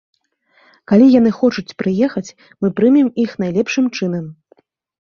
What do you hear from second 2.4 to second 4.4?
мы прымем іх найлепшым чынам.